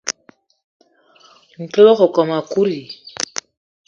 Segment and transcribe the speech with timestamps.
[1.63, 2.81] Ntol wakokóm ekut i?